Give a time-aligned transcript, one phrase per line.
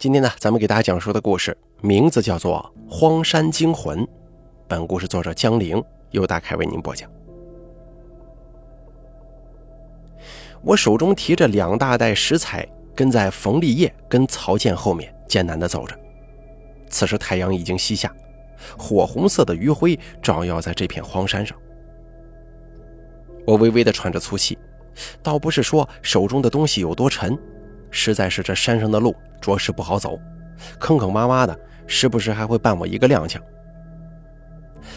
[0.00, 3.98] 今天呢，咱们给大家讲述的故事名字叫做《荒山惊魂》。
[4.66, 7.06] 本故事作者江玲由大凯为您播讲。
[10.62, 12.66] 我手中提着两大袋食材，
[12.96, 15.94] 跟在冯立业跟曹健后面艰难地走着。
[16.88, 18.10] 此时太阳已经西下，
[18.78, 21.54] 火红色的余晖照耀在这片荒山上。
[23.46, 24.56] 我微微地喘着粗气，
[25.22, 27.38] 倒不是说手中的东西有多沉。
[27.90, 30.18] 实在是这山上的路着实不好走，
[30.78, 33.38] 坑坑洼洼的，时不时还会绊我一个踉跄。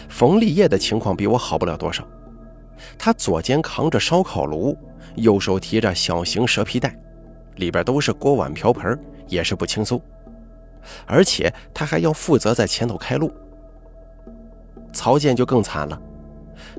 [0.07, 2.07] 冯立业的情况比我好不了多少，
[2.97, 4.77] 他左肩扛着烧烤炉，
[5.15, 6.95] 右手提着小型蛇皮袋，
[7.55, 8.97] 里边都是锅碗瓢盆，
[9.27, 10.01] 也是不轻松。
[11.05, 13.31] 而且他还要负责在前头开路。
[14.91, 15.99] 曹健就更惨了，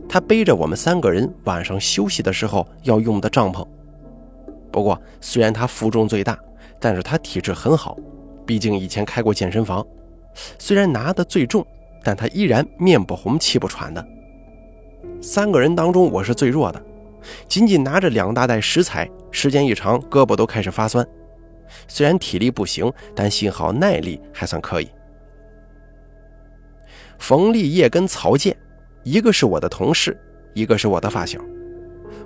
[0.09, 3.67] 他背着我们三个人晚上休息的时候要用的帐篷。
[4.75, 6.37] 不过，虽然他负重最大，
[6.81, 7.97] 但是他体质很好，
[8.45, 9.87] 毕竟以前开过健身房。
[10.59, 11.65] 虽然拿的最重，
[12.03, 14.05] 但他依然面不红气不喘的。
[15.23, 16.83] 三个人当中，我是最弱的，
[17.47, 21.07] 仅仅拿着两大袋食材，时间一长，胳膊都开始发酸。
[21.87, 24.91] 虽然体力不行，但幸好耐力还算可以。
[27.21, 28.57] 冯立业跟曹健，
[29.05, 30.21] 一个是我的同事，
[30.53, 31.39] 一个是我的发小。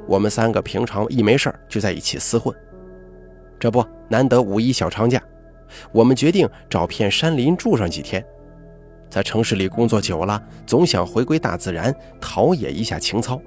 [0.08, 2.52] 我们三个平常一没事就在一起厮混，
[3.60, 5.22] 这不难得五一小长假，
[5.92, 8.24] 我们决定找片山林住上几天。
[9.10, 13.40] 在城市里工作久了，总想回归大自然，陶冶一下情操。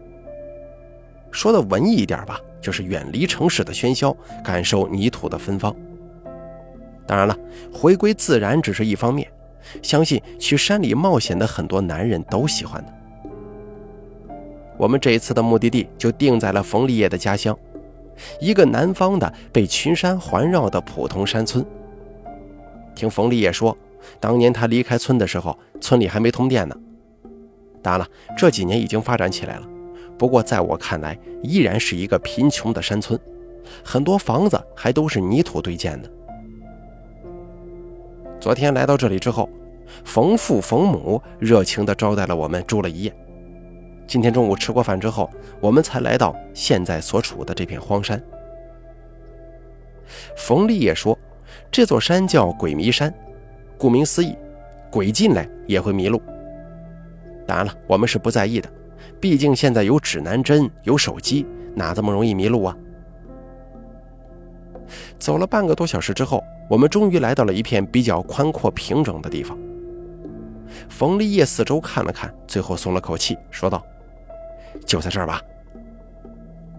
[1.32, 5.76] 说的文艺一点吧，就是远离城市的喧嚣，感受泥土的芬芳。
[7.08, 7.36] 当然了，
[7.74, 9.28] 回归自然只是一方面，
[9.82, 12.94] 相信去山里冒险的很多男人都喜欢的。
[14.82, 17.56] 我们这一次的目的地就定在了冯立业的家乡，
[18.40, 21.64] 一个南方的被群山环绕的普通山村。
[22.96, 23.78] 听冯立业说，
[24.20, 26.76] 当年他离开村的时候，村里还没通电呢。
[27.84, 29.70] 当然了，这几年已经发展起来了，
[30.18, 33.20] 不过在我看来，依然是一个贫穷的山村，
[33.84, 36.10] 很多房子还都是泥土堆建的。
[38.40, 39.48] 昨天来到这里之后，
[40.04, 43.16] 冯父冯母热情地招待了我们，住了一夜。
[44.12, 48.22] 今天中午吃过饭之后，我们才来到现在所处的这片荒山。
[50.36, 51.18] 冯立业说
[51.72, 53.14] ：“这座山叫鬼迷山，
[53.78, 54.36] 顾名思义，
[54.92, 56.22] 鬼进来也会迷路。
[57.48, 58.70] 当然了，我们是不在意的，
[59.22, 62.78] 毕竟现在有指南针，有手机，哪这么容易迷路啊？”
[65.18, 69.58] 走了半个多小时之后，我们终于来到了一片比较宽阔平整的地方。
[70.90, 73.82] 冯立业四周看了看，最后松了口气，说道。
[74.86, 75.42] 就在这儿吧。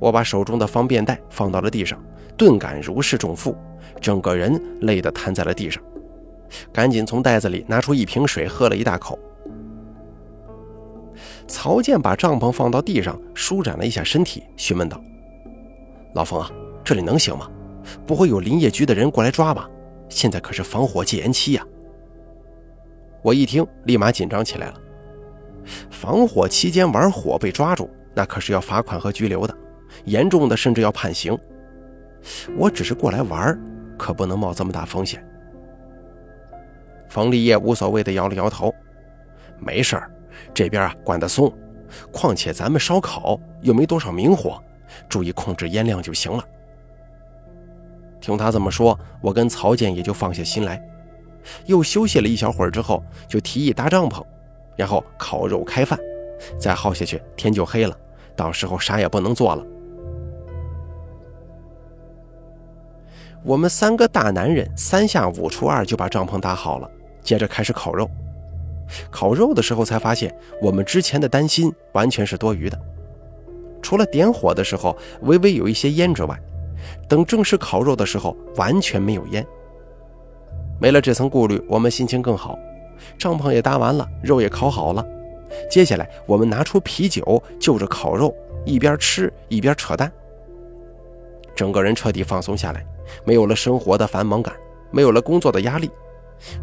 [0.00, 2.02] 我把手中的方便袋放到了地上，
[2.36, 3.56] 顿感如释重负，
[4.00, 5.82] 整个人累得瘫在了地上。
[6.72, 9.18] 赶紧从袋子里拿出一瓶水，喝了一大口。
[11.46, 15.00] 曹健把帐篷放到地上，舒展了一下身体，询问道
[16.14, 16.50] ：“老冯啊，
[16.82, 17.48] 这里能行吗？
[18.06, 19.68] 不会有林业局的人过来抓吧？
[20.08, 21.64] 现在可是防火戒严期呀！”
[23.22, 24.74] 我一听，立马紧张起来了。
[25.90, 29.56] 防火期间玩火被抓住，那可是要罚款和拘留的，
[30.04, 31.38] 严重的甚至要判刑。
[32.56, 33.58] 我只是过来玩，
[33.98, 35.24] 可不能冒这么大风险。
[37.08, 38.74] 冯立业无所谓的摇了摇头
[39.60, 40.10] ：“没事儿，
[40.54, 41.52] 这边啊管得松，
[42.10, 44.62] 况且咱们烧烤又没多少明火，
[45.08, 46.44] 注意控制烟量就行了。”
[48.20, 50.80] 听他这么说，我跟曹健也就放下心来，
[51.66, 54.24] 又休息了一小会儿之后，就提议搭帐篷。
[54.76, 55.98] 然后烤肉开饭，
[56.58, 57.96] 再耗下去天就黑了，
[58.34, 59.64] 到时候啥也不能做了。
[63.44, 66.88] 我们三个大男人三下五除二就把帐篷搭好了，
[67.22, 68.08] 接着开始烤肉。
[69.10, 72.78] 烤肉的时候才发现，我们之前的担心完全是多余的。
[73.80, 76.38] 除了点火的时候微微有一些烟之外，
[77.08, 79.44] 等正式烤肉的时候完全没有烟。
[80.80, 82.56] 没了这层顾虑，我们心情更好。
[83.18, 85.06] 帐篷也搭完了，肉也烤好了。
[85.70, 88.34] 接下来，我们拿出啤酒，就着烤肉，
[88.64, 90.10] 一边吃一边扯淡。
[91.54, 92.84] 整个人彻底放松下来，
[93.24, 94.54] 没有了生活的繁忙感，
[94.90, 95.90] 没有了工作的压力，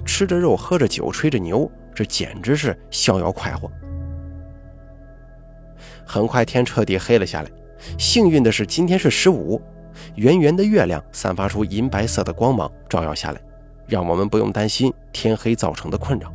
[0.03, 3.71] 吃着肉，喝着酒，吹着牛，这简直是逍遥快活。
[6.03, 7.50] 很快天彻底黑了下来，
[8.00, 9.62] 幸运的是今天是十五，
[10.15, 13.39] 圆圆的月亮散发出银白色的光芒，照耀下来。
[13.89, 16.31] 让我们不用担心天黑造成的困扰。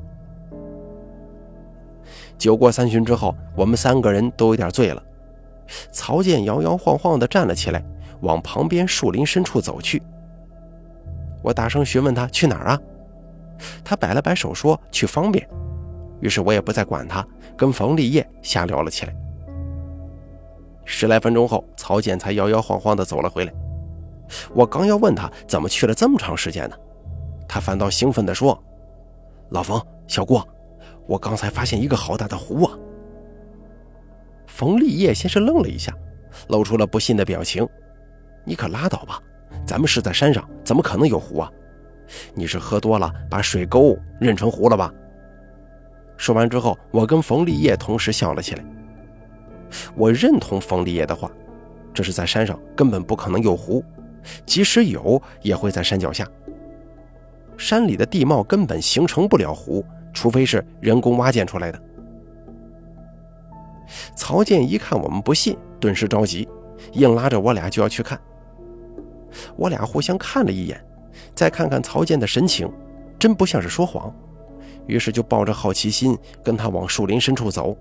[2.37, 5.03] 酒过三巡之后，我们三个人都有点醉了。
[5.93, 7.83] 曹健摇摇晃晃地站了起来，
[8.21, 10.03] 往旁边树林深处走去。
[11.43, 12.81] 我大声询问他去哪儿啊？
[13.85, 15.49] 他摆了摆手说去方便。
[16.21, 19.15] 于是我也不再管他，跟冯立业瞎聊了起来。
[20.85, 23.53] 十来分钟后，曹健才摇摇晃晃地走了回来。
[24.53, 26.77] 我刚要问他怎么去了这么长时间呢，
[27.49, 28.61] 他反倒兴奋地说
[29.51, 30.47] ：“老冯，小郭，
[31.07, 32.79] 我刚才发现一个好大的湖啊！”
[34.47, 35.93] 冯立业先是愣了一下，
[36.49, 37.67] 露出了不信的表情
[38.45, 39.21] ：“你可拉倒吧，
[39.67, 41.51] 咱们是在山上，怎么可能有湖啊？
[42.35, 44.93] 你是喝多了把水沟认成湖了吧？”
[46.17, 48.65] 说完之后，我跟冯立业同时笑了起来。
[49.97, 51.29] 我认同冯立业的话，
[51.93, 53.85] 这是在山上根本不可能有湖，
[54.47, 56.29] 即使有，也会在山脚下。
[57.57, 61.81] 山里的地貌根本形成不了湖，除非是人工挖建出来的。
[64.17, 66.49] 曹健一看我们不信，顿时着急，
[66.93, 68.19] 硬拉着我俩就要去看。
[69.57, 70.83] 我俩互相看了一眼，
[71.35, 72.71] 再看看曹健的神情，
[73.19, 74.13] 真不像是说谎，
[74.87, 77.77] 于是就抱着好奇心跟他往树林深处走。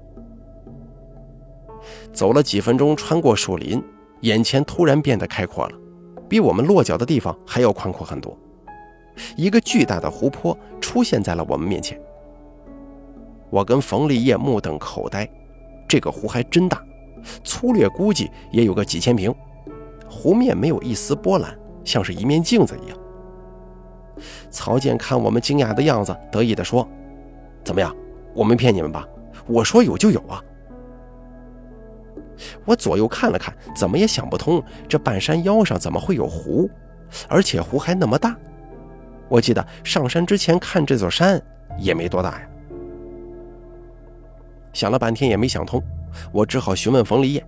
[2.11, 3.83] 走了几分钟，穿过树林，
[4.21, 5.75] 眼前突然变得开阔了，
[6.27, 8.37] 比我们落脚的地方还要宽阔很多。
[9.35, 11.99] 一个巨大的湖泊出现在了我们面前。
[13.49, 15.29] 我跟冯立业目瞪口呆，
[15.87, 16.83] 这个湖还真大，
[17.43, 19.33] 粗略估计也有个几千平。
[20.09, 22.97] 湖面没有一丝波澜，像是一面镜子一样。
[24.49, 26.87] 曹健看我们惊讶的样子，得意地说
[27.63, 27.95] ：“怎么样？
[28.33, 29.07] 我没骗你们吧？
[29.47, 30.41] 我说有就有啊！”
[32.65, 36.69] 我左右看了看，怎么也想不通，这半山腰上怎么会有湖，
[37.27, 38.35] 而且湖还那么大。
[39.29, 41.41] 我记得上山之前看这座山
[41.77, 42.47] 也没多大呀。
[44.73, 45.81] 想了半天也没想通，
[46.31, 47.45] 我只好询问冯立业：“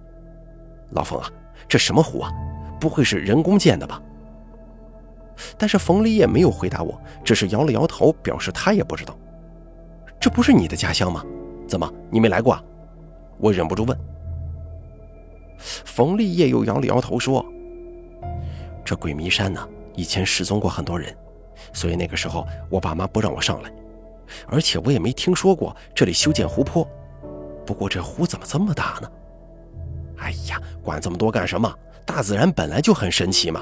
[0.92, 1.30] 老冯啊，
[1.68, 2.32] 这什么湖啊？
[2.80, 4.02] 不会是人工建的吧？”
[5.58, 9.18] 但是冯立业没有回答我，只是摇了摇头，表示他也不知道。
[10.20, 11.24] 这不是你的家乡吗？
[11.68, 12.54] 怎么你没来过？
[12.54, 12.64] 啊？
[13.38, 13.98] 我忍不住问。
[15.58, 17.44] 冯立业又摇了摇头说
[18.86, 21.16] ：“这鬼迷山呢，以前失踪过很多人，
[21.76, 23.70] 所以那个时候我爸妈不让我上来，
[24.48, 26.88] 而且我也没听说过这里修建湖泊。
[27.66, 29.12] 不过这湖怎么这么大呢？
[30.18, 31.72] 哎呀，管这么多干什么？
[32.06, 33.62] 大自然本来就很神奇嘛。”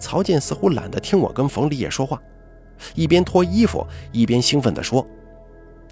[0.00, 2.18] 曹健似乎懒得听我跟冯立业说话，
[2.94, 5.06] 一边脱衣服一边兴奋地说：“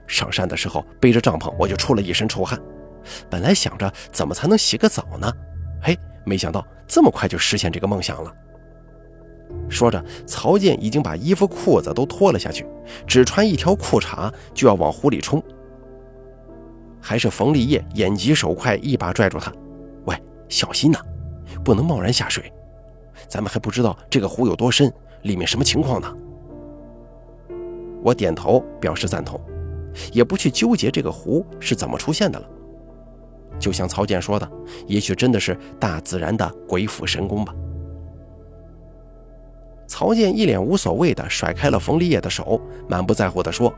[0.06, 2.58] 上山的时候背着帐篷，我就出了一身臭汗。”
[3.28, 5.30] 本来想着怎么才能洗个澡呢，
[5.82, 8.34] 嘿，没想到这么快就实现这个梦想了。
[9.68, 12.66] 说着，曹健已经把衣服裤子都脱了下去，
[13.06, 15.42] 只穿一条裤衩就要往湖里冲。
[17.00, 19.52] 还是冯立业眼疾手快，一把拽住他
[20.06, 20.16] ：“喂，
[20.48, 20.98] 小心呐，
[21.64, 22.52] 不能贸然下水，
[23.28, 24.92] 咱们还不知道这个湖有多深，
[25.22, 26.14] 里面什么情况呢。”
[28.02, 29.40] 我点头表示赞同，
[30.12, 32.46] 也不去纠结这个湖是怎么出现的了。
[33.58, 34.50] 就像曹健说的，
[34.86, 37.54] 也许真的是大自然的鬼斧神工吧。
[39.86, 43.72] 曹健一脸无所谓的甩开了冯立业的手，满不在乎的说：“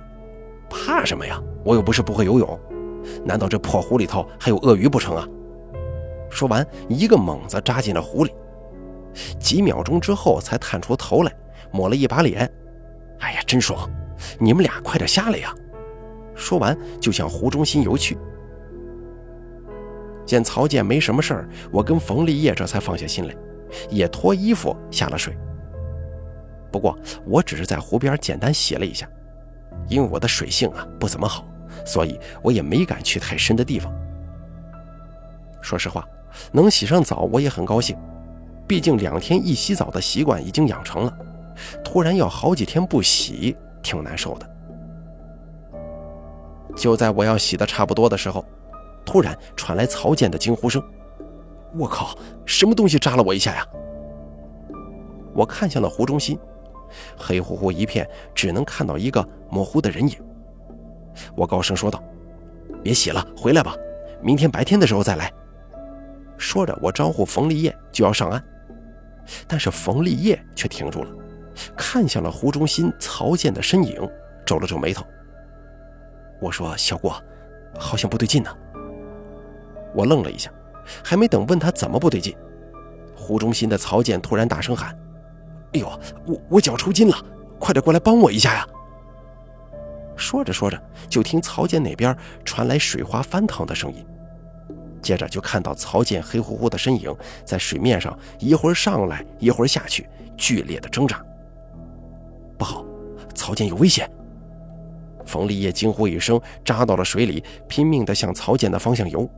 [0.70, 1.42] 怕什么呀？
[1.64, 2.60] 我又不是不会游泳，
[3.24, 5.26] 难道这破湖里头还有鳄鱼不成啊？”
[6.30, 8.32] 说完，一个猛子扎进了湖里，
[9.38, 11.32] 几秒钟之后才探出头来，
[11.72, 12.50] 抹了一把脸
[13.20, 13.90] ：“哎呀，真爽！
[14.38, 15.54] 你们俩快点下来呀！”
[16.34, 18.16] 说完就向湖中心游去。
[20.24, 23.34] 见曹健没什么事儿，我跟冯立业这才放下心来，
[23.88, 25.36] 也脱衣服下了水。
[26.76, 29.08] 不过我只是在湖边简单洗了一下，
[29.88, 31.42] 因为我的水性啊不怎么好，
[31.86, 33.90] 所以我也没敢去太深的地方。
[35.62, 36.06] 说实话，
[36.52, 37.96] 能洗上澡我也很高兴，
[38.68, 41.18] 毕竟两天一洗澡的习惯已经养成了，
[41.82, 44.46] 突然要好几天不洗，挺难受的。
[46.76, 48.44] 就在我要洗的差不多的时候。
[49.02, 50.82] 突然传来曹健的惊呼声
[51.78, 53.64] ：“我靠，什么东西扎了我一下呀！”
[55.32, 56.36] 我看向了湖中心，
[57.16, 60.16] 黑乎乎一片，只能看到一个模糊的人影。
[61.34, 62.02] 我高声说道
[62.82, 63.74] ：“别洗了，回来吧，
[64.22, 65.32] 明天白天的时候再来。”
[66.36, 68.42] 说着，我招呼冯立业就要上岸，
[69.48, 71.10] 但是冯立业却停住了，
[71.74, 74.08] 看向了湖中心曹健的身影，
[74.44, 75.04] 皱了皱眉头。
[76.40, 77.14] 我说：“小郭，
[77.78, 78.50] 好像不对劲呢。”
[79.94, 80.52] 我愣了一下，
[81.02, 82.36] 还没等问他怎么不对劲，
[83.16, 84.94] 湖中心的曹健突然大声喊
[85.72, 87.16] ：“哎呦，我我脚抽筋了，
[87.58, 88.66] 快点过来帮我一下呀！”
[90.16, 94.04] 说着说着，就听曹健那边传来水花翻腾的声音，
[95.02, 101.22] 接着就看到曹健黑乎乎的身影在水面上一会儿上来一会儿下去，剧烈的挣扎，
[102.56, 102.82] 不好
[103.34, 104.10] 曹健有危险！
[105.26, 109.28] 冯立业惊呼一声，扎到了水里，拼命地向曹健的方向游。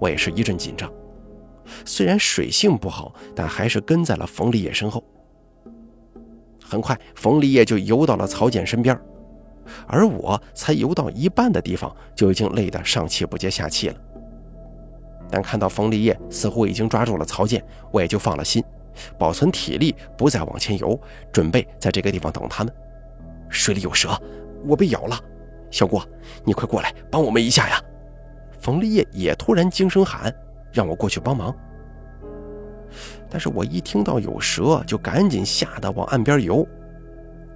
[0.00, 0.90] 我也是一阵紧张，
[1.84, 5.02] 虽然水性不好，但还是跟在了冯立业身后。
[6.62, 8.98] 很快，冯立业就游到了曹健身边，
[9.86, 13.96] 而我才游到一半的地方，就已经累得上气不接下气了。
[15.30, 18.62] 但看到冯立业似乎已经抓住了曹健，我也就放了心。
[19.18, 20.98] 保存体力，不再往前游，
[21.32, 22.74] 准备在这个地方等他们。
[23.48, 24.10] 水里有蛇，
[24.66, 25.18] 我被咬了。
[25.70, 26.06] 小郭，
[26.44, 27.82] 你快过来帮我们一下呀！
[28.60, 30.34] 冯立业也突然惊声喊，
[30.72, 31.54] 让我过去帮忙。
[33.30, 36.66] 但是我一听到有蛇，就赶紧吓得往岸边游。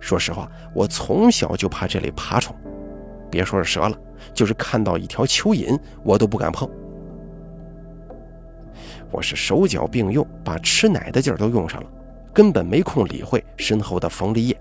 [0.01, 2.55] 说实话，我从小就怕这类爬虫，
[3.31, 3.99] 别说是蛇了，
[4.33, 6.69] 就是看到一条蚯蚓，我都不敢碰。
[9.11, 11.91] 我是手脚并用，把吃奶的劲儿都用上了，
[12.33, 14.57] 根本没空理会身后的冯立业。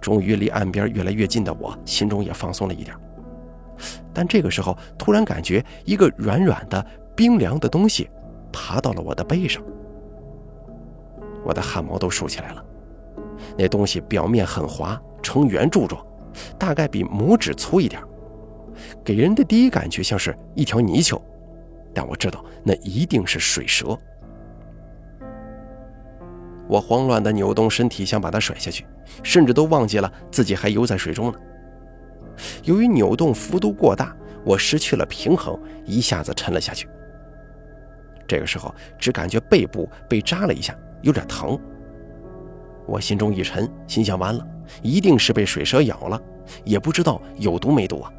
[0.00, 2.94] 终于离岸边越来越近的我，心中也放松了一点。
[4.12, 6.84] 但这个时候，突然感觉一个软软的、
[7.16, 8.08] 冰凉的东西
[8.52, 9.62] 爬到了我的背上，
[11.44, 12.64] 我的汗毛都竖起来了。
[13.58, 16.04] 那东西表面很滑，呈圆柱状，
[16.58, 18.02] 大概比拇指粗一点，
[19.04, 21.20] 给人的第一感觉像是一条泥鳅。
[21.92, 23.96] 但我知道那一定是水蛇。
[26.66, 28.86] 我慌乱地扭动身体，想把它甩下去，
[29.22, 31.38] 甚至都忘记了自己还游在水中呢。
[32.64, 34.14] 由于扭动幅度过大，
[34.44, 36.88] 我失去了平衡，一下子沉了下去。
[38.26, 41.58] 这个时候，只感觉背部被扎了一下，有点疼。
[42.86, 44.46] 我心中一沉，心想：完了，
[44.82, 46.20] 一定是被水蛇咬了，
[46.64, 48.12] 也不知道有毒没毒啊。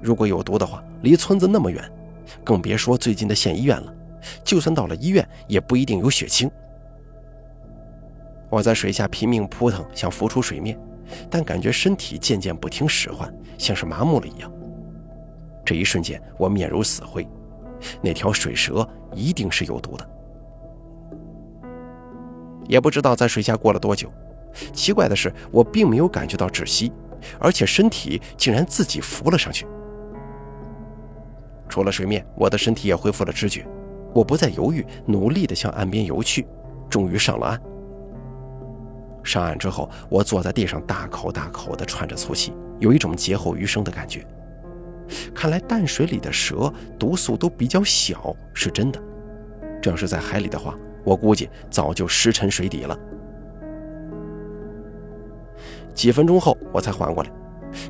[0.00, 1.82] 如果有毒的话，离村子那么远。
[2.44, 3.94] 更别说最近的县医院了，
[4.44, 6.50] 就算到了医院，也不一定有血清。
[8.50, 10.78] 我在水下拼命扑腾，想浮出水面，
[11.30, 14.52] 但感觉身体渐渐不听使唤，像是麻木了一样。
[15.64, 17.26] 这一瞬间，我面如死灰。
[18.02, 20.10] 那条水蛇一定是有毒的。
[22.66, 24.12] 也不知道在水下过了多久，
[24.72, 26.92] 奇怪的是，我并没有感觉到窒息，
[27.38, 29.66] 而且身体竟然自己浮了上去。
[31.68, 33.66] 出了水面，我的身体也恢复了知觉。
[34.14, 36.46] 我不再犹豫，努力地向岸边游去，
[36.88, 37.60] 终于上了岸。
[39.28, 44.26] 上岸之后，我坐在地上，大口大口地喘着粗气，有一种劫后余生的感觉。
[45.34, 48.98] 看来淡水里的蛇毒素都比较小，是真的。
[49.82, 52.98] 这要是在海里的话，我估计早就尸沉水底了。
[55.94, 57.30] 几分钟后，我才缓过来，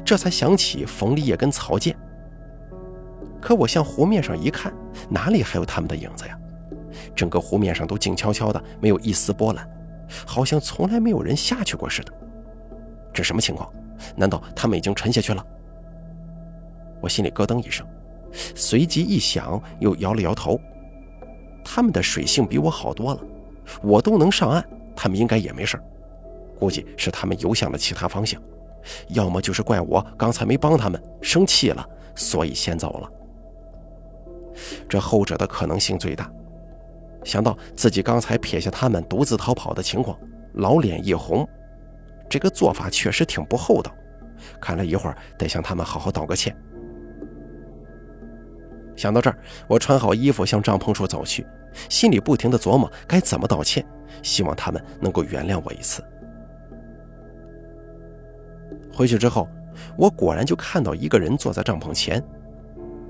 [0.05, 1.97] 这才想起冯立业跟曹健。
[3.41, 4.73] 可我向湖面上一看，
[5.09, 6.37] 哪里还有他们的影子呀？
[7.15, 9.69] 整个湖面上都静悄悄的，没有一丝波澜，
[10.27, 12.13] 好像从来没有人下去过似的。
[13.13, 13.73] 这什么情况？
[14.15, 15.45] 难道他们已经沉下去了？
[17.01, 17.87] 我心里咯噔一声，
[18.55, 20.61] 随即一想，又摇了摇头。
[21.65, 23.21] 他们的水性比我好多了，
[23.83, 25.79] 我都能上岸，他们应该也没事
[26.59, 28.41] 估计是他们游向了其他方向，
[29.09, 33.11] 要么就是怪我刚才没帮他们，生气了，所以先走了。
[34.89, 36.31] 这后者的可能性最大。
[37.29, 40.19] 想到自己刚才撇下他们独自逃跑的情况，
[40.55, 41.47] 老脸一红，
[42.27, 43.95] 这个做法确实挺不厚道。
[44.59, 46.57] 看来一会儿得向他们好好道个歉。
[48.97, 51.47] 想到这儿，我穿好衣服向帐篷处走去，
[51.91, 53.85] 心里不停地琢磨该怎么道歉，
[54.23, 56.03] 希望他们能够原谅我一次。
[58.91, 59.47] 回去之后，
[59.99, 62.25] 我果然就看到一个人坐在帐篷前，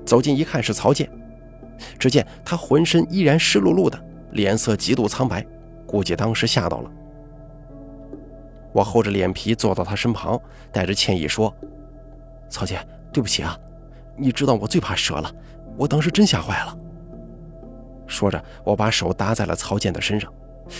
[0.05, 1.09] 走近一看是曹健。
[1.97, 3.97] 只见他浑身依然湿漉漉的，
[4.31, 5.45] 脸色极度苍白，
[5.85, 6.91] 估计当时吓到了。
[8.71, 10.39] 我厚着脸皮坐到他身旁，
[10.71, 11.53] 带着歉意说
[12.49, 12.79] ：“曹姐，
[13.11, 13.57] 对不起啊，
[14.15, 15.33] 你知道我最怕蛇了，
[15.77, 16.77] 我当时真吓坏了。”
[18.05, 20.31] 说着，我把手搭在了曹健的身上，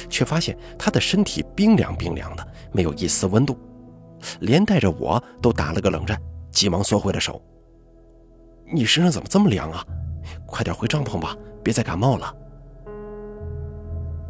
[0.10, 3.58] 却发现他的身体冰凉冰凉的，没有一丝温度，
[4.42, 6.20] 连带着我都打了个冷战，
[6.52, 7.42] 急忙缩回了手。
[8.72, 9.84] “你身上怎么这么凉啊？”
[10.46, 12.36] 快点回帐篷吧，别再感冒了。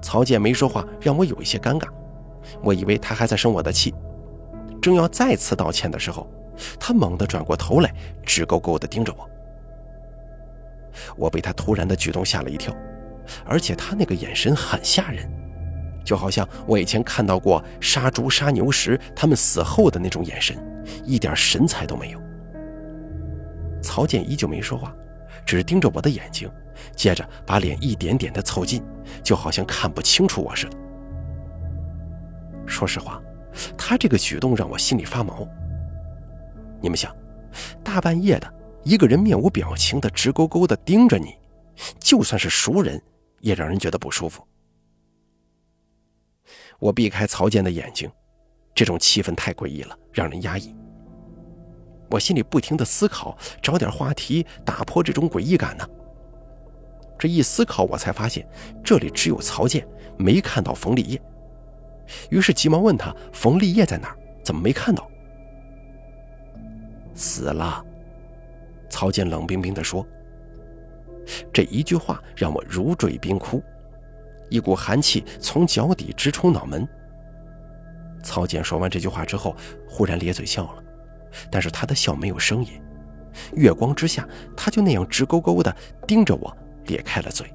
[0.02, 1.88] 曹健没说话，让我有一些尴尬。
[2.64, 3.94] 我以为他还在生我的气，
[4.82, 6.28] 正要再次道歉的时候，
[6.80, 7.94] 他猛地转过头来，
[8.26, 9.30] 直勾勾地盯着我。
[11.16, 12.76] 我被他突然的举动吓了一跳，
[13.46, 15.30] 而且他那个眼神很吓人，
[16.04, 20.58] 就好像我以前看到过杀猪杀牛时他们死后的那种眼神，
[21.06, 22.20] 一点神采都没有。
[23.82, 24.96] 曹健依旧没说话。
[25.46, 26.48] 只盯着我的眼睛，
[26.96, 28.84] 接着把脸一点点的凑近，
[29.24, 30.78] 就好像看不清楚我似的。
[32.66, 33.22] 说实话，
[33.78, 35.48] 他这个举动让我心里发毛。
[36.82, 37.16] 你们想，
[37.84, 41.36] 大半夜的，一个人面无表情的直勾勾的盯着你，
[42.00, 43.02] 就算是熟人，
[43.40, 44.46] 也让人觉得不舒服。
[46.80, 48.10] 我避开曹健的眼睛，
[48.74, 50.74] 这种气氛太诡异了，让人压抑。
[52.12, 55.88] 我心里不停的思考，找点话题打破这种诡异感呢。
[57.20, 58.48] 这一思考，我才发现
[58.82, 59.86] 这里只有曹健，
[60.18, 61.22] 没看到冯立业。
[62.30, 64.16] 于是急忙问他：“冯立业在哪？
[64.42, 65.08] 怎么没看到？”
[67.14, 67.86] 死了。
[68.90, 70.08] 曹健冷冰冰地说。
[71.54, 73.62] 这一句话让我如坠冰窟，
[74.50, 76.88] 一股寒气从脚底直冲脑门。
[78.24, 79.56] 曹健说完这句话之后，
[79.88, 80.84] 忽然咧嘴笑了，
[81.52, 82.82] 但是他的笑没有声音。
[83.54, 85.76] 月光之下，他就那样直勾勾地
[86.08, 86.58] 盯着我。
[86.90, 87.52] 咧开了嘴，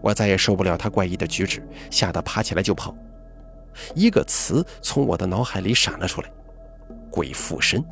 [0.00, 2.94] 我再也受不了他怪异的举止，吓得爬起来就跑。
[3.94, 6.30] 一个词从我的脑海里闪了出来
[7.10, 7.84] ：“鬼附身。”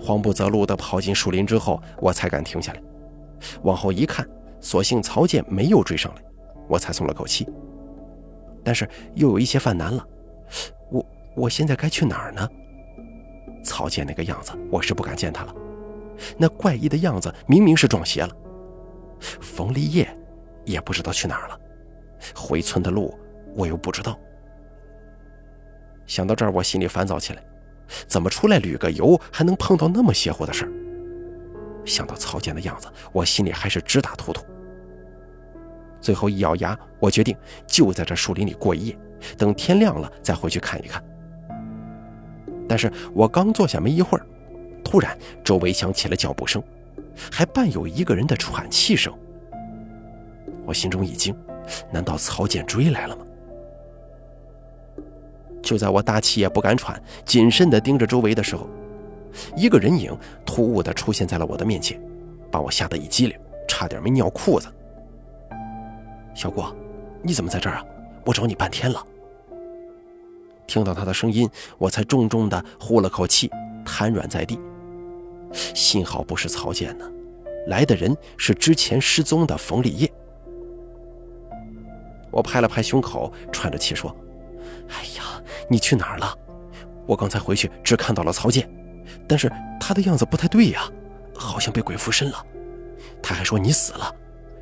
[0.00, 2.82] 慌不择路地跑进树林之后，我才敢停下来。
[3.62, 4.26] 往后一看，
[4.60, 6.22] 所幸曹健没有追上来，
[6.68, 7.46] 我才松了口气。
[8.62, 10.06] 但是又有一些犯难了，
[10.90, 12.48] 我我现在该去哪儿呢？
[13.62, 15.54] 曹健那个样子，我是不敢见他了。
[16.36, 18.36] 那怪异的样子明明是撞邪了。
[19.18, 20.08] 冯立业
[20.64, 21.58] 也不知道去哪儿了，
[22.34, 23.18] 回村的路
[23.54, 24.18] 我又不知道。
[26.06, 27.42] 想到这儿，我心里烦躁起来，
[28.06, 30.72] 怎么出来旅个游还能碰到那么邪乎的事儿？
[31.86, 34.44] 想到曹健的样子，我心里还是直打突突。
[36.00, 37.34] 最后一咬牙，我决定
[37.66, 38.98] 就在这树林里过一夜，
[39.38, 41.02] 等天亮了再回去看一看。
[42.68, 44.26] 但是我刚坐下没一会儿。
[44.84, 46.62] 突然，周围响起了脚步声，
[47.32, 49.12] 还伴有一个人的喘气声。
[50.64, 51.34] 我心中一惊，
[51.90, 53.24] 难道曹健追来了吗？
[55.62, 58.68] 就在我大气也不敢喘，谨慎地盯着周围的时候，
[59.56, 62.00] 一个人影突兀地出现在了我的面前，
[62.50, 64.68] 把我吓得一激灵，差点没尿裤子。
[66.34, 66.74] 小郭，
[67.22, 67.84] 你怎么在这儿啊？
[68.26, 69.04] 我找你半天了。
[70.66, 73.50] 听到他的声音，我才重重地呼了口气，
[73.84, 74.58] 瘫软在地。
[75.74, 77.10] 幸好不是曹健呢，
[77.68, 80.12] 来的人是之前失踪的冯立业。
[82.30, 84.14] 我拍了拍胸口，喘着气说
[84.90, 86.36] ：“哎呀，你去哪儿了？
[87.06, 88.68] 我刚才回去只看到了曹健，
[89.28, 90.90] 但是他的样子不太对呀，
[91.36, 92.44] 好像被鬼附身了。
[93.22, 94.12] 他还说你死了，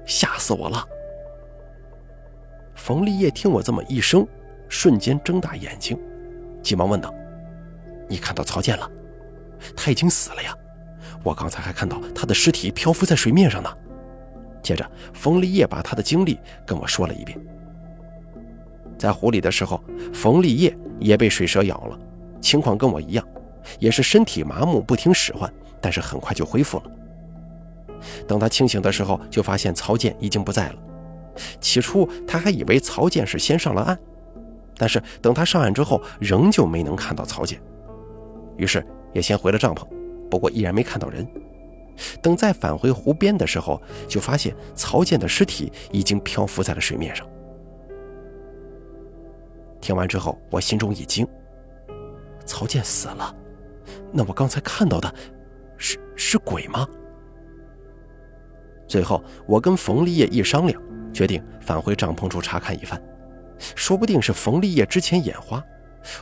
[0.04, 0.86] 吓死我了。”
[2.76, 4.26] 冯立业听我这么一声，
[4.68, 5.98] 瞬间睁大眼睛，
[6.62, 7.14] 急忙问道
[8.08, 8.90] ：“你看到曹健了？
[9.76, 10.54] 他已经死了呀？”
[11.22, 13.70] 我刚才还看到他的尸体漂浮在水面上呢。
[14.62, 17.38] 接着，冯立业把他的经历跟我说了一遍。
[18.96, 19.82] 在湖里的时候，
[20.12, 21.98] 冯立业也被水蛇咬了，
[22.40, 23.26] 情况跟我一样，
[23.80, 26.84] 也是身体麻木，不听使唤，但是很快就恢复了。
[28.28, 30.76] 等他清醒的时候，就发现曹健已经不在了。
[31.60, 33.98] 起初他还以为曹健是先上了岸，
[34.76, 37.60] 但是等他上岸之后，仍旧没能看到曹健，
[38.56, 39.84] 于是也先回了帐篷。
[40.32, 41.28] 不过依然没看到人。
[42.22, 47.28] 等再返回湖边的时候，就发现曹健的尸体已经漂浮在了水面上。
[49.78, 51.28] 听完之后，我心中一惊：
[52.46, 53.36] 曹健死了？
[54.10, 55.14] 那我刚才看到的，
[55.76, 56.88] 是是鬼吗？
[58.88, 60.80] 最后，我跟冯立业一商量，
[61.12, 62.98] 决定返回帐篷处查看一番，
[63.58, 65.62] 说不定是冯立业之前眼花，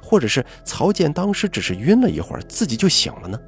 [0.03, 3.39] 或者是曹健当时只是晕了一会儿，自己就醒了呢。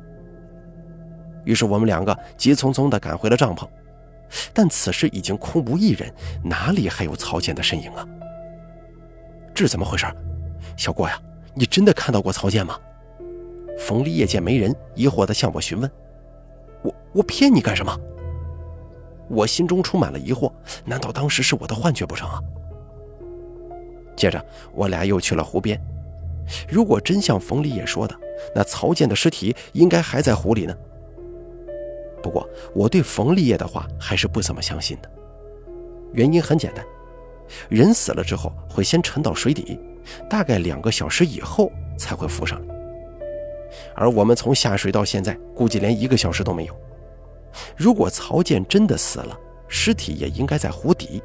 [1.45, 3.67] 于是我们两个急匆匆地赶回了帐篷，
[4.53, 8.07] 但此时已经空无一人，哪里还有曹健的身影啊？
[9.55, 10.07] 这是怎么回事？
[10.77, 11.21] 小郭呀，
[11.55, 12.79] 你真的看到过曹健吗？
[13.79, 15.91] 冯立业见没人，疑惑地向我询问。
[16.83, 17.95] 我我骗你干什么？
[19.29, 20.53] 我心中充满了疑惑，
[20.85, 22.41] 难道当时是我的幻觉不成啊？
[24.15, 25.81] 接着我俩又去了湖边，
[26.69, 28.15] 如果真像冯立业说的，
[28.55, 30.75] 那曹健的尸体应该还在湖里呢。
[32.23, 35.11] 不过，我对冯立业的话还是不怎么相信的。
[36.13, 36.85] 原因很简单，
[37.69, 39.79] 人死了之后会先沉到水底，
[40.31, 42.75] 大概两个小时以后才会浮上来。
[43.95, 46.77] 而我们从下水到现在，估计连一个小时都没有。
[47.77, 51.23] 如果曹健真的死了，尸体也应该在湖底，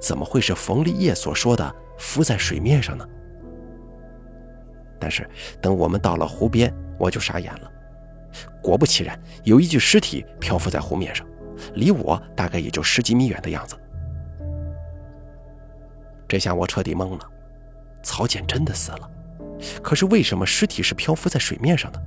[0.00, 3.06] 怎么会是冯立业所说的浮在水面上呢？
[4.98, 5.28] 但是
[5.60, 7.70] 等我们到了湖边，我就傻眼了。
[8.62, 11.26] 果不其然，有一具尸体漂浮在湖面上，
[11.74, 13.76] 离我大概也就十几米远的样子。
[16.28, 17.30] 这下我彻底懵了，
[18.02, 19.10] 曹健真的死了，
[19.82, 22.02] 可是为什么尸体是漂浮在水面上的？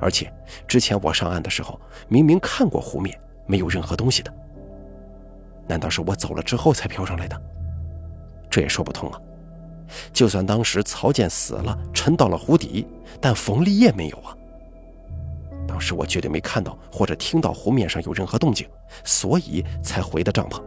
[0.00, 0.30] 而且
[0.66, 4.32] 之前我上岸的时候明明看过湖面没有任何东西的，
[5.66, 7.40] 难道是我走了之后才漂上来的？
[8.50, 9.18] 这也说不通啊！
[10.12, 12.86] 就算当时曹健死了，沉到了湖底，
[13.18, 14.36] 但冯立业没有啊。
[15.78, 18.68] 当时我绝对没看到或者听到湖面上有任何动静，
[19.04, 20.60] 所以才回的帐篷。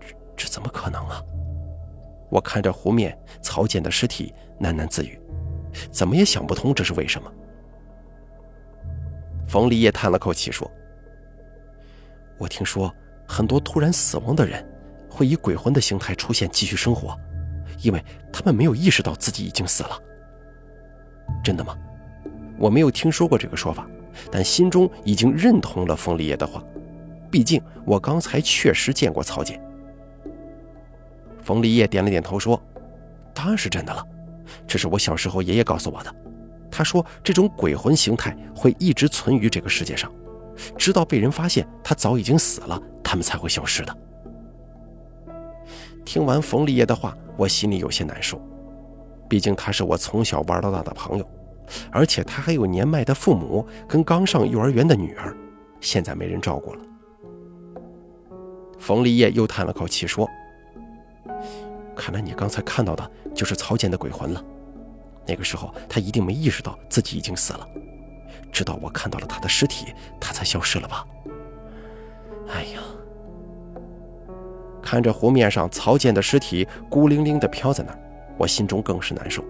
[0.00, 1.22] 这这怎么可能啊？
[2.30, 5.20] 我看着湖面曹健的尸体，喃喃自语，
[5.90, 7.30] 怎么也想不通这是为什么。
[9.46, 10.68] 冯立业叹了口气说
[12.40, 12.90] ：“我听说
[13.28, 14.66] 很多突然死亡的人，
[15.10, 17.14] 会以鬼魂的形态出现继续生活。”
[17.82, 20.02] 因为他们没有意识到自己已经死了，
[21.44, 21.76] 真的吗？
[22.62, 23.84] 我没有听说过这个说法，
[24.30, 26.62] 但心中已经认同了冯立业的话。
[27.28, 29.60] 毕竟我刚才确实见过曹健。
[31.40, 32.62] 冯立业点了点头说
[33.34, 34.06] ：“当然是真的了，
[34.64, 36.14] 这是我小时候爷爷告诉我的。
[36.70, 40.12] 他说这种鬼魂形态会一直存于这个世界上，
[40.78, 43.96] 直到被人发现他早已经死了，他们才会消失的。”
[46.06, 48.40] 听完冯立业的话，我心里有些难受。
[49.28, 51.26] 毕竟他是我从小玩到大的朋友，
[51.90, 55.36] 而且他还有年迈的父母跟刚上幼儿园的女儿，
[55.80, 56.80] 现在没人照顾了。
[58.78, 60.28] 冯立业又叹了口气说
[61.94, 64.44] ：“看来你刚才看到的就是曹健的鬼魂了。
[65.26, 67.68] 那个时候他一定没意识到自己已经死了，
[68.50, 71.06] 直到我看到了他的尸体，他才消失了吧？
[72.48, 72.80] 哎呀！”
[74.82, 77.98] 看着湖面上曹健的尸体孤零零地飘在那儿，
[78.36, 79.42] 我心中更是难受。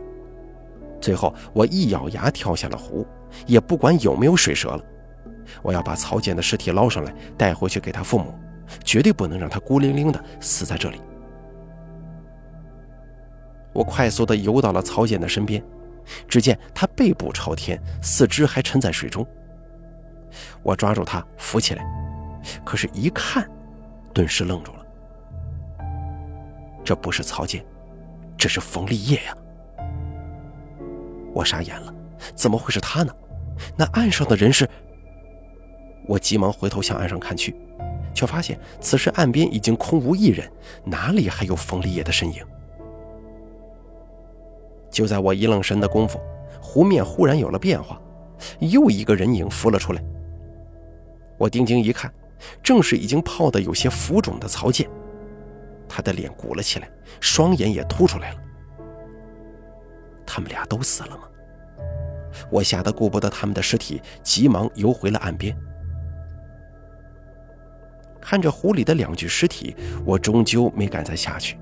[1.03, 3.05] 最后，我一咬牙跳下了湖，
[3.47, 4.85] 也不管有没有水蛇了。
[5.61, 8.33] 我要把曹健的尸体捞上来，带回去给他父母，
[8.85, 11.03] 绝对不能让他孤零零的死在这里。
[13.73, 15.61] 我快速地游到了曹健的身边，
[16.29, 19.27] 只见他背部朝天，四肢还沉在水中。
[20.63, 21.85] 我抓住他扶起来，
[22.65, 23.51] 可是，一看，
[24.15, 24.87] 顿时愣住了。
[26.85, 27.65] 这不是曹健，
[28.39, 29.37] 这是冯立业呀！
[31.35, 31.95] 我傻眼了，
[32.35, 33.15] 怎么会是他呢？
[33.77, 34.69] 那岸上的人是……
[36.07, 37.55] 我急忙回头向岸上看去，
[38.13, 40.51] 却发现此时岸边已经空无一人，
[40.85, 42.45] 哪里还有冯立业的身影？
[44.91, 46.21] 就在我一愣神的功夫，
[46.61, 48.01] 湖面忽然有了变化，
[48.59, 50.03] 又一个人影浮了出来。
[51.39, 52.13] 我定睛一看，
[52.63, 54.89] 正是已经泡得有些浮肿的曹健。
[55.89, 56.91] 他的脸鼓了起来，
[57.21, 58.41] 双眼也凸出来了。
[60.27, 61.25] 他们俩都死了吗？
[62.51, 65.57] 我吓得顾不得他们的尸体，急忙游回了岸边。
[68.21, 71.59] 看着湖里的两具尸体，我终究没敢再下去，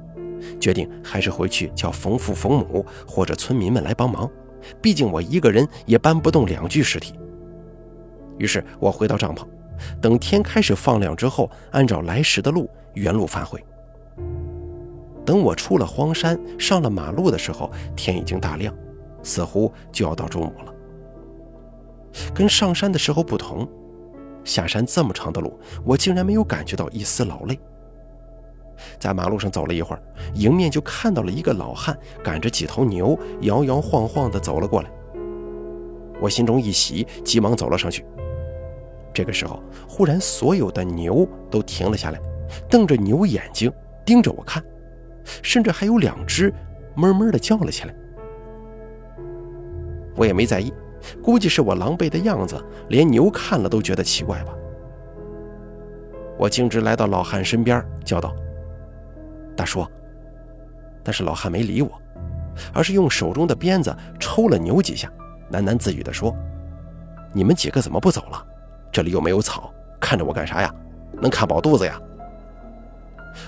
[0.61, 4.31] 决定还是回去叫冯父、冯母或者村民们来帮忙。
[4.81, 7.15] 毕竟我一个人也搬不动两具尸体。
[8.39, 9.47] 于是我回到帐篷，
[10.01, 13.63] 等天开始放亮之后，按照来时的路原路返回。
[15.31, 18.75] 等我出了荒山，上了马路的时候，天已经大亮，
[19.23, 20.75] 似乎就要到中午了。
[22.35, 23.65] 跟上山的时候不同，
[24.43, 27.57] 下山这么长的路，我竟然没有感觉到一丝劳累。
[28.99, 30.03] 在马路上走了一会儿，
[30.35, 34.91] 迎面就看到了一个老汉赶着几头牛，摇摇晃晃地走了过来。
[36.21, 38.05] 我心中一喜，急忙走了上去。
[39.15, 42.21] 这个时候，忽然所有的牛都停了下来，
[42.69, 43.73] 瞪着牛眼睛
[44.05, 44.61] 盯着我看。
[45.43, 46.53] 甚至还有两只
[46.97, 47.95] 哞哞的叫了起来，
[50.17, 50.73] 我也没在意，
[51.23, 54.53] 估计是我狼狈的样子，连牛看了都觉得奇怪吧。
[56.39, 58.35] 我径直来到老汉身边，叫道
[59.57, 59.87] ：“大叔。”
[61.05, 61.91] 但是老汉没理我，
[62.75, 65.11] 而是用手中的鞭子抽了牛几下，
[65.51, 66.35] 喃喃自语地说
[67.33, 68.47] ：“你们几个怎么不走了？
[68.93, 70.75] 这里又没有草，看着我干啥呀？
[71.13, 72.01] 能看饱肚子呀？”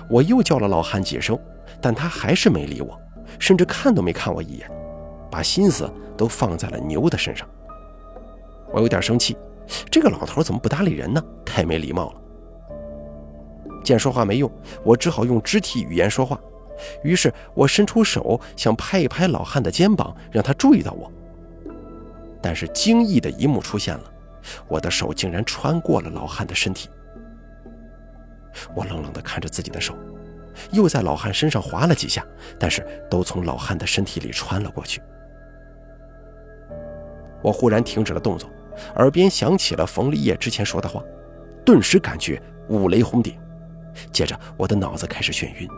[0.09, 1.39] 我又叫了老汉几声。
[1.83, 2.99] 但他还是没理我，
[3.39, 4.71] 甚至看都没看我一眼，
[5.31, 7.47] 把心思都放在了牛的身上。
[8.73, 9.37] 我有点生气，
[9.91, 11.23] 这个老头怎么不搭理人呢？
[11.45, 12.23] 太没礼貌了。
[13.83, 14.51] 见说话没用，
[14.85, 16.41] 我只好用肢体语言说话。
[17.03, 21.11] 于是我伸出手想拍一拍老汉的肩膀，让他注意到我。
[22.41, 24.05] 但是惊异的一幕出现了，
[24.69, 26.89] 我的手竟然穿过了老汉的身体。
[28.75, 29.95] 我冷冷地看着自己的手。
[30.71, 32.25] 又在老汉身上划了几下，
[32.59, 35.01] 但是都从老汉的身体里穿了过去。
[37.43, 38.49] 我忽然停止了动作，
[38.97, 41.03] 耳边响起了冯立业之前说的话，
[41.65, 43.39] 顿时感觉五雷轰顶。
[44.11, 45.69] 接着我的脑子开始眩晕，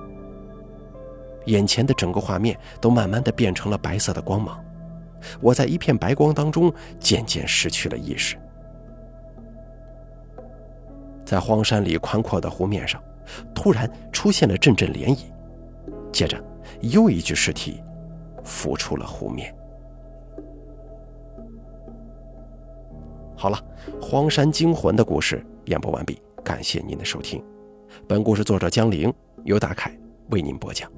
[1.47, 4.63] 眼前的整个画面都慢慢的变成了白色的光芒，
[5.41, 8.37] 我在一片白光当中渐渐失去了意识。
[11.25, 13.03] 在荒山里宽阔的湖面上，
[13.55, 15.25] 突然出现了阵阵涟漪，
[16.13, 16.43] 接着
[16.81, 17.83] 又一具尸体
[18.45, 19.55] 浮出了湖面。
[23.37, 23.59] 好了，
[24.01, 27.43] 荒山惊魂的故事演播完毕，感谢您的收听。
[28.09, 29.13] 本故事作者江玲，
[29.45, 29.97] 由大凯
[30.31, 30.91] 为您播讲。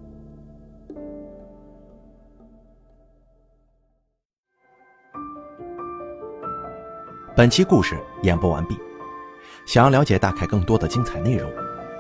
[7.35, 8.77] 本期故事演播完毕。
[9.67, 11.51] 想要了解大凯更多的精彩内容，